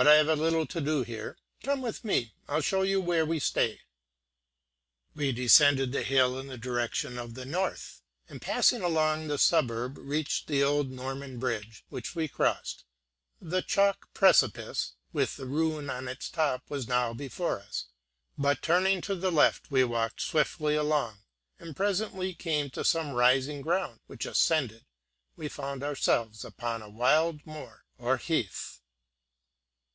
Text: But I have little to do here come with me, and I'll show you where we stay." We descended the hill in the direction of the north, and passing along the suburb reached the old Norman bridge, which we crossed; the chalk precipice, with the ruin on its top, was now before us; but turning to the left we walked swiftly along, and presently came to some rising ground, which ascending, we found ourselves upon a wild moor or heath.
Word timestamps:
But 0.00 0.08
I 0.08 0.14
have 0.14 0.28
little 0.38 0.64
to 0.64 0.80
do 0.80 1.02
here 1.02 1.36
come 1.62 1.82
with 1.82 2.06
me, 2.06 2.32
and 2.48 2.56
I'll 2.56 2.60
show 2.62 2.80
you 2.80 3.02
where 3.02 3.26
we 3.26 3.38
stay." 3.38 3.82
We 5.14 5.30
descended 5.30 5.92
the 5.92 6.02
hill 6.02 6.38
in 6.40 6.46
the 6.46 6.56
direction 6.56 7.18
of 7.18 7.34
the 7.34 7.44
north, 7.44 8.00
and 8.26 8.40
passing 8.40 8.80
along 8.80 9.28
the 9.28 9.36
suburb 9.36 9.98
reached 9.98 10.46
the 10.46 10.62
old 10.64 10.90
Norman 10.90 11.38
bridge, 11.38 11.84
which 11.90 12.14
we 12.14 12.28
crossed; 12.28 12.86
the 13.42 13.60
chalk 13.60 14.08
precipice, 14.14 14.94
with 15.12 15.36
the 15.36 15.44
ruin 15.44 15.90
on 15.90 16.08
its 16.08 16.30
top, 16.30 16.62
was 16.70 16.88
now 16.88 17.12
before 17.12 17.60
us; 17.60 17.88
but 18.38 18.62
turning 18.62 19.02
to 19.02 19.14
the 19.14 19.30
left 19.30 19.70
we 19.70 19.84
walked 19.84 20.22
swiftly 20.22 20.76
along, 20.76 21.18
and 21.58 21.76
presently 21.76 22.32
came 22.32 22.70
to 22.70 22.84
some 22.84 23.12
rising 23.12 23.60
ground, 23.60 24.00
which 24.06 24.24
ascending, 24.24 24.86
we 25.36 25.46
found 25.46 25.82
ourselves 25.82 26.42
upon 26.42 26.80
a 26.80 26.88
wild 26.88 27.44
moor 27.46 27.84
or 27.98 28.16
heath. 28.16 28.78